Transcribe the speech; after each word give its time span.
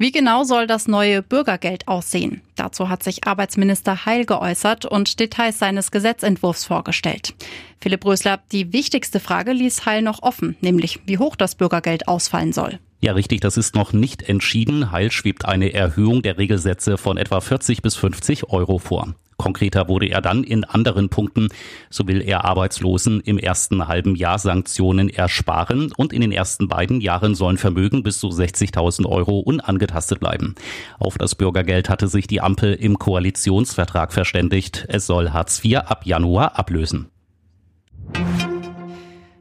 Wie 0.00 0.12
genau 0.12 0.44
soll 0.44 0.68
das 0.68 0.86
neue 0.86 1.22
Bürgergeld 1.22 1.88
aussehen? 1.88 2.40
Dazu 2.54 2.88
hat 2.88 3.02
sich 3.02 3.26
Arbeitsminister 3.26 4.06
Heil 4.06 4.26
geäußert 4.26 4.84
und 4.84 5.18
Details 5.18 5.58
seines 5.58 5.90
Gesetzentwurfs 5.90 6.64
vorgestellt. 6.66 7.34
Philipp 7.80 8.04
Rösler, 8.04 8.38
die 8.52 8.72
wichtigste 8.72 9.18
Frage 9.18 9.50
ließ 9.50 9.86
Heil 9.86 10.02
noch 10.02 10.22
offen, 10.22 10.56
nämlich 10.60 11.00
wie 11.06 11.18
hoch 11.18 11.34
das 11.34 11.56
Bürgergeld 11.56 12.06
ausfallen 12.06 12.52
soll. 12.52 12.78
Ja, 13.00 13.14
richtig, 13.14 13.40
das 13.40 13.56
ist 13.56 13.74
noch 13.74 13.92
nicht 13.92 14.22
entschieden. 14.22 14.92
Heil 14.92 15.10
schwebt 15.10 15.46
eine 15.46 15.72
Erhöhung 15.72 16.22
der 16.22 16.38
Regelsätze 16.38 16.96
von 16.96 17.16
etwa 17.16 17.40
40 17.40 17.82
bis 17.82 17.96
50 17.96 18.50
Euro 18.50 18.78
vor. 18.78 19.16
Konkreter 19.38 19.88
wurde 19.88 20.06
er 20.06 20.20
dann 20.20 20.44
in 20.44 20.64
anderen 20.64 21.08
Punkten. 21.08 21.48
So 21.88 22.06
will 22.06 22.20
er 22.20 22.44
Arbeitslosen 22.44 23.20
im 23.20 23.38
ersten 23.38 23.88
halben 23.88 24.16
Jahr 24.16 24.38
Sanktionen 24.38 25.08
ersparen 25.08 25.92
und 25.96 26.12
in 26.12 26.20
den 26.20 26.32
ersten 26.32 26.68
beiden 26.68 27.00
Jahren 27.00 27.34
sollen 27.34 27.56
Vermögen 27.56 28.02
bis 28.02 28.18
zu 28.18 28.28
60.000 28.28 29.06
Euro 29.06 29.38
unangetastet 29.38 30.20
bleiben. 30.20 30.54
Auf 30.98 31.16
das 31.16 31.34
Bürgergeld 31.34 31.88
hatte 31.88 32.08
sich 32.08 32.26
die 32.26 32.40
Ampel 32.40 32.74
im 32.74 32.98
Koalitionsvertrag 32.98 34.12
verständigt. 34.12 34.84
Es 34.88 35.06
soll 35.06 35.30
Hartz 35.30 35.64
IV 35.64 35.78
ab 35.78 36.04
Januar 36.04 36.58
ablösen. 36.58 37.08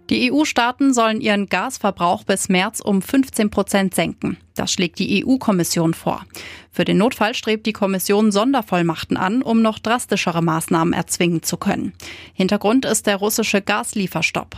Die 0.10 0.32
EU-Staaten 0.32 0.94
sollen 0.94 1.20
ihren 1.20 1.48
Gasverbrauch 1.48 2.24
bis 2.24 2.48
März 2.48 2.80
um 2.80 3.02
15 3.02 3.50
Prozent 3.50 3.94
senken. 3.94 4.38
Das 4.56 4.72
schlägt 4.72 5.00
die 5.00 5.26
EU-Kommission 5.26 5.94
vor. 5.94 6.26
Für 6.72 6.86
den 6.86 6.98
Notfall 6.98 7.34
strebt 7.34 7.66
die 7.66 7.74
Kommission 7.74 8.32
Sondervollmachten 8.32 9.18
an, 9.18 9.42
um 9.42 9.62
noch 9.62 9.80
drastischere 9.80 10.42
Maßnahmen 10.42 10.94
erzwingen 10.94 11.44
zu 11.44 11.58
können. 11.58 11.94
Hintergrund 12.34 12.86
ist 12.86 13.06
der 13.06 13.18
russische 13.18 13.62
Gaslieferstopp. 13.62 14.58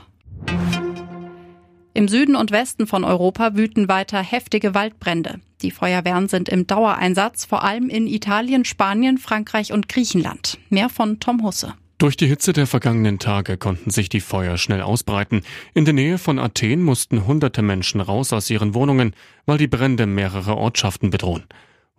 Im 1.95 2.08
Süden 2.08 2.36
und 2.36 2.52
Westen 2.52 2.86
von 2.86 3.03
Europa 3.03 3.56
wüten 3.56 3.89
weiter 3.89 4.22
heftige 4.22 4.75
Waldbrände. 4.75 5.39
Die 5.63 5.72
Feuerwehren 5.72 6.30
sind 6.30 6.47
im 6.47 6.67
Dauereinsatz, 6.67 7.45
vor 7.45 7.63
allem 7.63 7.89
in 7.89 8.06
Italien, 8.06 8.66
Spanien, 8.66 9.17
Frankreich 9.17 9.73
und 9.73 9.89
Griechenland. 9.89 10.59
Mehr 10.69 10.89
von 10.89 11.19
Tom 11.19 11.44
Husse. 11.44 11.73
Durch 12.00 12.16
die 12.16 12.28
Hitze 12.28 12.53
der 12.53 12.66
vergangenen 12.66 13.19
Tage 13.19 13.58
konnten 13.58 13.89
sich 13.89 14.08
die 14.08 14.22
Feuer 14.22 14.58
schnell 14.58 14.81
ausbreiten. 14.81 15.42
In 15.73 15.83
der 15.83 15.94
Nähe 15.94 16.17
von 16.17 16.39
Athen 16.39 16.81
mussten 16.81 17.28
hunderte 17.28 17.61
Menschen 17.61 18.00
raus 18.00 18.31
aus 18.31 18.50
ihren 18.50 18.73
Wohnungen, 18.73 19.14
weil 19.45 19.58
die 19.58 19.67
Brände 19.67 20.06
mehrere 20.06 20.56
Ortschaften 20.56 21.09
bedrohen. 21.09 21.44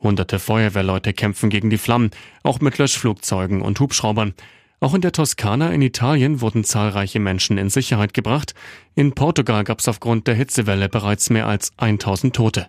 Hunderte 0.02 0.38
Feuerwehrleute 0.38 1.12
kämpfen 1.12 1.50
gegen 1.50 1.68
die 1.68 1.76
Flammen, 1.76 2.12
auch 2.42 2.60
mit 2.60 2.78
Löschflugzeugen 2.78 3.60
und 3.60 3.78
Hubschraubern. 3.78 4.32
Auch 4.80 4.94
in 4.94 5.02
der 5.02 5.12
Toskana 5.12 5.70
in 5.70 5.82
Italien 5.82 6.40
wurden 6.40 6.64
zahlreiche 6.64 7.20
Menschen 7.20 7.58
in 7.58 7.68
Sicherheit 7.68 8.14
gebracht. 8.14 8.54
In 8.94 9.12
Portugal 9.12 9.64
gab 9.64 9.80
es 9.80 9.88
aufgrund 9.88 10.26
der 10.26 10.34
Hitzewelle 10.34 10.88
bereits 10.88 11.28
mehr 11.28 11.46
als 11.46 11.72
1000 11.76 12.34
Tote. 12.34 12.68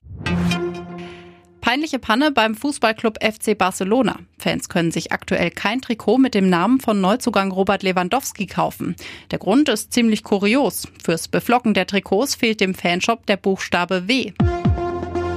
Peinliche 1.71 1.99
Panne 1.99 2.33
beim 2.33 2.53
Fußballclub 2.53 3.19
FC 3.23 3.57
Barcelona. 3.57 4.17
Fans 4.37 4.67
können 4.67 4.91
sich 4.91 5.13
aktuell 5.13 5.51
kein 5.51 5.79
Trikot 5.79 6.17
mit 6.17 6.33
dem 6.33 6.49
Namen 6.49 6.81
von 6.81 6.99
Neuzugang 6.99 7.49
Robert 7.49 7.81
Lewandowski 7.81 8.45
kaufen. 8.45 8.97
Der 9.31 9.39
Grund 9.39 9.69
ist 9.69 9.93
ziemlich 9.93 10.25
kurios. 10.25 10.89
Fürs 11.01 11.29
Beflocken 11.29 11.73
der 11.73 11.87
Trikots 11.87 12.35
fehlt 12.35 12.59
dem 12.59 12.75
Fanshop 12.75 13.25
der 13.25 13.37
Buchstabe 13.37 14.09
W. 14.09 14.33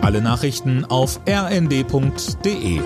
Alle 0.03 0.21
Nachrichten 0.21 0.85
auf 0.85 1.21
rnd.de 1.25 2.81